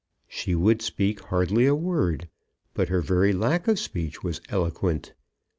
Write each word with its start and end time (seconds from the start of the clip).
She 0.27 0.55
would 0.55 0.81
speak 0.81 1.19
hardly 1.19 1.67
a 1.67 1.75
word; 1.75 2.27
but 2.73 2.89
her 2.89 3.01
very 3.01 3.33
lack 3.33 3.67
of 3.67 3.77
speech 3.77 4.23
was 4.23 4.41
eloquent. 4.49 5.13